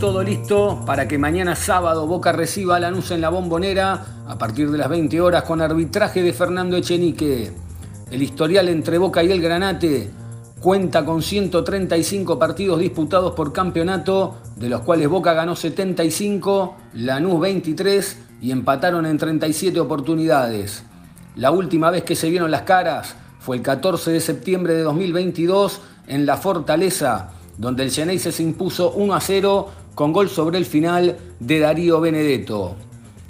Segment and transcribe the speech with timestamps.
[0.00, 4.70] todo listo para que mañana sábado Boca reciba a Lanús en la bombonera a partir
[4.70, 7.52] de las 20 horas con arbitraje de Fernando Echenique.
[8.10, 10.08] El historial entre Boca y el Granate
[10.58, 18.18] cuenta con 135 partidos disputados por campeonato, de los cuales Boca ganó 75, Lanús 23
[18.40, 20.82] y empataron en 37 oportunidades.
[21.36, 25.82] La última vez que se vieron las caras fue el 14 de septiembre de 2022
[26.06, 30.64] en La Fortaleza, donde el Geneise se impuso 1 a 0 con gol sobre el
[30.64, 32.74] final de Darío Benedetto.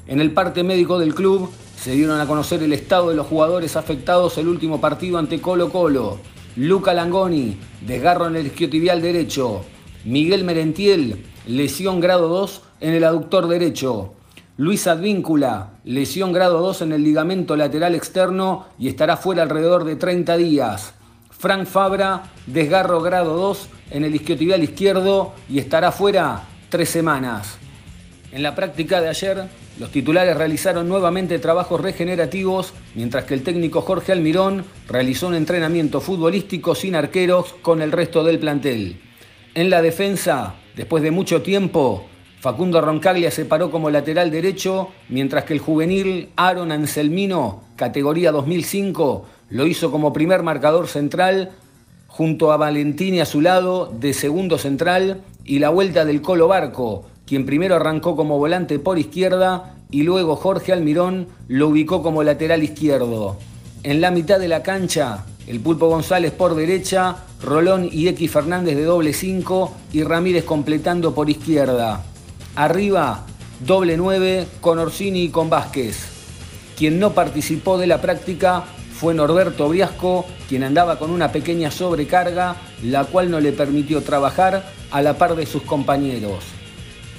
[0.07, 3.75] En el parte médico del club se dieron a conocer el estado de los jugadores
[3.75, 6.19] afectados el último partido ante Colo Colo.
[6.55, 9.63] Luca Langoni, desgarro en el isquiotibial derecho.
[10.05, 14.13] Miguel Merentiel, lesión grado 2 en el aductor derecho.
[14.57, 19.97] Luis Advíncula, lesión grado 2 en el ligamento lateral externo y estará fuera alrededor de
[19.97, 20.95] 30 días.
[21.31, 27.59] Frank Fabra, desgarro grado 2 en el isquiotibial izquierdo y estará fuera tres semanas.
[28.33, 29.45] En la práctica de ayer,
[29.79, 36.01] los titulares realizaron nuevamente trabajos regenerativos, mientras que el técnico Jorge Almirón realizó un entrenamiento
[36.01, 39.01] futbolístico sin arqueros con el resto del plantel.
[39.55, 42.07] En la defensa, después de mucho tiempo,
[42.39, 49.27] Facundo Roncaglia se paró como lateral derecho, mientras que el juvenil Aaron Anselmino, categoría 2005,
[49.51, 51.51] lo hizo como primer marcador central,
[52.07, 57.05] junto a Valentini a su lado, de segundo central, y la vuelta del Colo Barco,
[57.27, 62.63] quien primero arrancó como volante por izquierda y luego Jorge Almirón lo ubicó como lateral
[62.63, 63.37] izquierdo.
[63.83, 68.77] En la mitad de la cancha, el Pulpo González por derecha, Rolón y X Fernández
[68.77, 72.05] de doble 5 y Ramírez completando por izquierda.
[72.57, 73.27] Arriba,
[73.67, 75.97] doble 9 con Orsini y con Vázquez.
[76.77, 78.65] Quien no participó de la práctica
[79.01, 84.63] fue Norberto Briasco, quien andaba con una pequeña sobrecarga, la cual no le permitió trabajar
[84.91, 86.45] a la par de sus compañeros.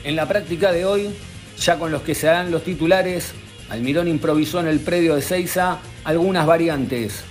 [0.04, 1.10] En la práctica de hoy,
[1.58, 3.34] ya con los que se harán los titulares,
[3.68, 7.24] Almirón improvisó en el predio de Seiza algunas variantes.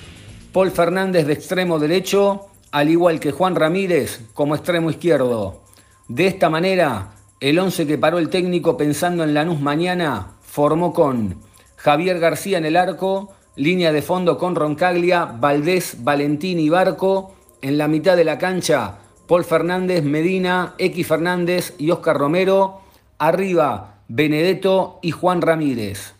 [0.52, 5.60] Paul Fernández de extremo derecho, al igual que Juan Ramírez como extremo izquierdo.
[6.08, 11.36] De esta manera, el 11 que paró el técnico pensando en Lanús mañana formó con
[11.76, 17.34] Javier García en el arco, línea de fondo con Roncaglia, Valdés, Valentín y Barco.
[17.60, 22.80] En la mitad de la cancha, Paul Fernández, Medina, X Fernández y Oscar Romero.
[23.18, 26.14] Arriba, Benedetto y Juan Ramírez.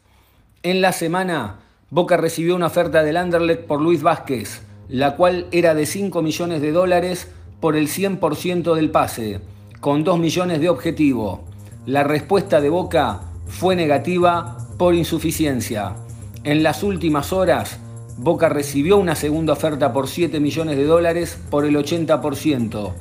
[0.62, 5.74] En la semana, Boca recibió una oferta del Anderlecht por Luis Vázquez, la cual era
[5.74, 7.28] de 5 millones de dólares
[7.58, 9.40] por el 100% del pase
[9.80, 11.44] con 2 millones de objetivo.
[11.86, 15.94] La respuesta de Boca fue negativa por insuficiencia.
[16.42, 17.78] En las últimas horas,
[18.16, 22.92] Boca recibió una segunda oferta por 7 millones de dólares por el 80%.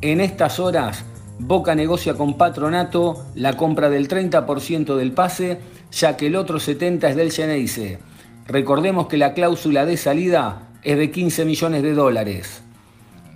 [0.00, 1.04] En estas horas,
[1.38, 5.58] Boca negocia con Patronato la compra del 30% del pase,
[5.92, 7.98] ya que el otro 70% es del Geneise.
[8.46, 12.62] Recordemos que la cláusula de salida es de 15 millones de dólares.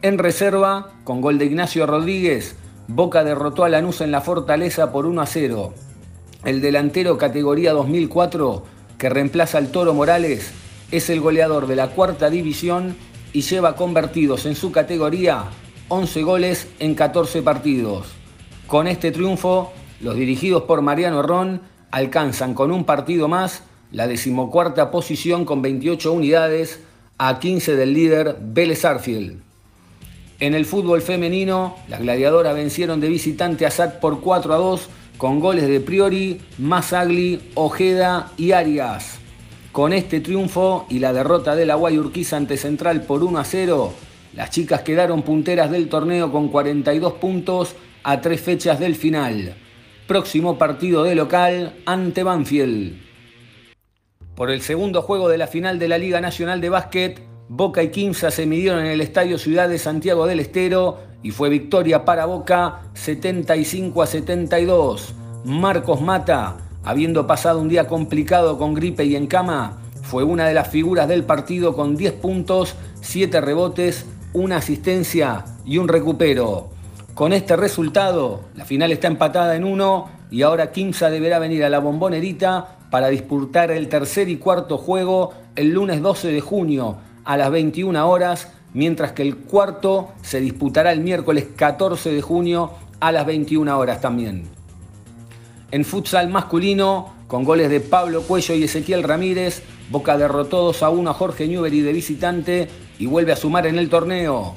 [0.00, 2.56] En reserva, con gol de Ignacio Rodríguez,
[2.88, 5.74] Boca derrotó a Lanús en la Fortaleza por 1 a 0.
[6.46, 10.52] El delantero categoría 2004, que reemplaza al Toro Morales,
[10.92, 12.94] es el goleador de la cuarta división
[13.32, 15.44] y lleva convertidos en su categoría
[15.88, 18.08] 11 goles en 14 partidos.
[18.66, 19.72] Con este triunfo,
[20.02, 26.12] los dirigidos por Mariano Ron alcanzan con un partido más la decimocuarta posición con 28
[26.12, 26.80] unidades
[27.16, 29.40] a 15 del líder Vélez Arfield.
[30.40, 34.88] En el fútbol femenino, las gladiadoras vencieron de visitante a SAT por 4 a 2
[35.20, 39.18] con goles de Priori, Masagli, Ojeda y Arias.
[39.70, 43.92] Con este triunfo y la derrota de la Guayurquiza ante Central por 1 a 0,
[44.34, 49.56] las chicas quedaron punteras del torneo con 42 puntos a tres fechas del final.
[50.08, 52.98] Próximo partido de local ante Banfield.
[54.34, 57.90] Por el segundo juego de la final de la Liga Nacional de Básquet, Boca y
[57.90, 62.26] Quimsa se midieron en el Estadio Ciudad de Santiago del Estero y fue victoria para
[62.26, 65.14] Boca 75 a 72.
[65.44, 70.54] Marcos Mata, habiendo pasado un día complicado con gripe y en cama, fue una de
[70.54, 76.70] las figuras del partido con 10 puntos, 7 rebotes, una asistencia y un recupero.
[77.14, 81.68] Con este resultado, la final está empatada en uno y ahora Quimsa deberá venir a
[81.70, 87.36] la bombonerita para disputar el tercer y cuarto juego el lunes 12 de junio a
[87.36, 93.12] las 21 horas, mientras que el cuarto se disputará el miércoles 14 de junio a
[93.12, 94.44] las 21 horas también.
[95.70, 100.90] En futsal masculino, con goles de Pablo Cuello y Ezequiel Ramírez, Boca derrotó 2 a
[100.90, 102.68] 1 a Jorge Newbery de visitante
[102.98, 104.54] y vuelve a sumar en el torneo.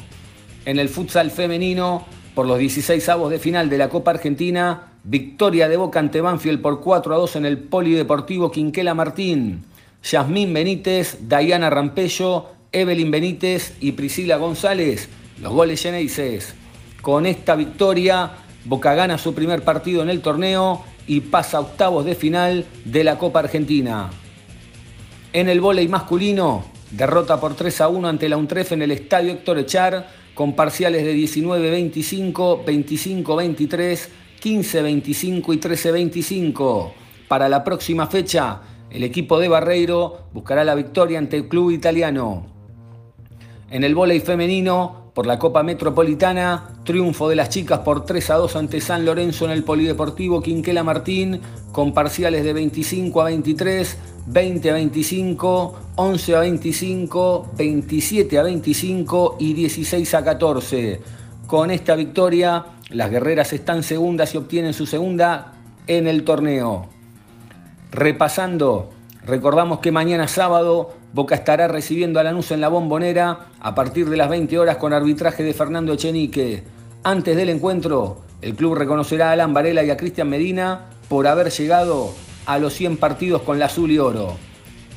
[0.66, 5.68] En el futsal femenino, por los 16 avos de final de la Copa Argentina, victoria
[5.68, 9.66] de Boca ante Banfield por 4 a 2 en el Polideportivo Quinquela Martín.
[10.04, 15.07] Yasmín Benítez, Dayana Rampello, Evelyn Benítez y Priscila González,
[15.39, 16.55] los goles Geneises.
[17.01, 18.31] Con esta victoria,
[18.65, 23.03] Boca gana su primer partido en el torneo y pasa a octavos de final de
[23.03, 24.09] la Copa Argentina.
[25.33, 29.33] En el vóley masculino, derrota por 3 a 1 ante la UNTREF en el Estadio
[29.33, 34.07] Héctor Echar, con parciales de 19-25, 25-23,
[34.41, 36.91] 15-25 y 13-25.
[37.27, 42.52] Para la próxima fecha, el equipo de Barreiro buscará la victoria ante el club italiano.
[43.73, 48.35] En el vóley femenino, por la Copa Metropolitana, triunfo de las chicas por 3 a
[48.35, 51.41] 2 ante San Lorenzo en el Polideportivo Quinquela Martín,
[51.71, 53.97] con parciales de 25 a 23,
[54.27, 61.01] 20 a 25, 11 a 25, 27 a 25 y 16 a 14.
[61.47, 65.53] Con esta victoria, las guerreras están segundas y obtienen su segunda
[65.87, 66.89] en el torneo.
[67.89, 68.91] Repasando,
[69.25, 74.17] recordamos que mañana sábado Boca estará recibiendo a Lanús en la bombonera a partir de
[74.17, 76.63] las 20 horas con arbitraje de Fernando Echenique.
[77.03, 81.51] Antes del encuentro, el club reconocerá a Alan Varela y a Cristian Medina por haber
[81.51, 82.13] llegado
[82.45, 84.37] a los 100 partidos con la azul y oro.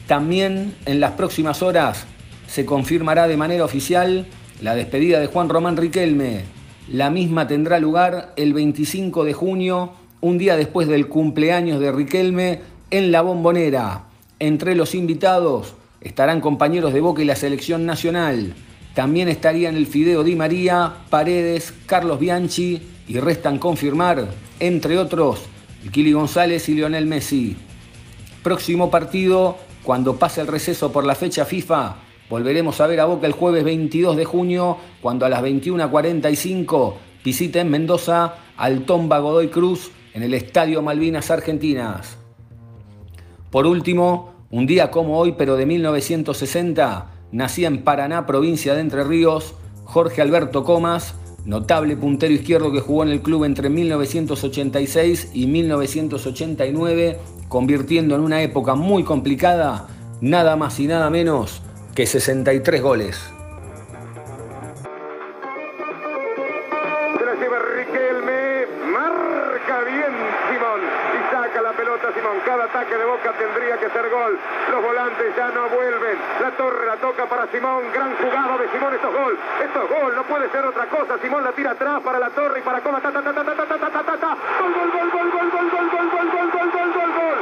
[0.07, 2.07] También en las próximas horas
[2.47, 4.27] se confirmará de manera oficial
[4.63, 6.45] la despedida de Juan Román Riquelme.
[6.91, 12.61] La misma tendrá lugar el 25 de junio, un día después del cumpleaños de Riquelme,
[12.91, 14.06] en la bombonera.
[14.39, 15.75] Entre los invitados,
[16.07, 18.55] Estarán compañeros de Boca y la selección nacional.
[18.95, 24.29] También estarían el Fideo Di María, Paredes, Carlos Bianchi y restan confirmar,
[24.61, 25.41] entre otros,
[25.91, 27.57] Kili González y Lionel Messi.
[28.43, 31.97] Próximo partido, cuando pase el receso por la fecha FIFA,
[32.31, 36.95] volveremos a ver a Boca el jueves 22 de junio, cuando a las 21.45
[37.25, 42.26] visiten Mendoza al Tomba Godoy Cruz en el Estadio Malvinas Argentinas.
[43.57, 49.03] Por último, un día como hoy, pero de 1960, nacía en Paraná, provincia de Entre
[49.03, 49.55] Ríos,
[49.85, 51.15] Jorge Alberto Comas,
[51.47, 57.19] notable puntero izquierdo que jugó en el club entre 1986 y 1989,
[57.49, 59.89] convirtiendo en una época muy complicada
[60.21, 61.63] nada más y nada menos
[61.95, 63.19] que 63 goles.
[72.67, 74.39] Ataque de Boca tendría que ser gol.
[74.71, 76.19] Los volantes ya no vuelven.
[76.41, 77.85] La torre la toca para Simón.
[77.93, 78.95] Gran jugada de Simón.
[78.95, 79.39] Esto es gol.
[79.65, 80.15] Esto es gol.
[80.15, 81.19] No puede ser otra cosa.
[81.19, 83.01] Simón la tira atrás para la torre y para Coma.
[83.01, 83.41] Ta, gol, gol,
[85.11, 87.37] gol, gol, gol, gol, gol, gol.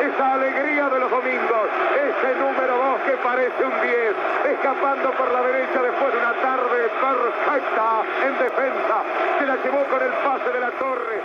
[0.00, 4.14] Esa alegría de los domingos, ese número 2 que parece un 10,
[4.52, 8.96] escapando por la derecha después de una tarde perfecta en defensa,
[9.38, 11.20] se la llevó con el pase de la torre.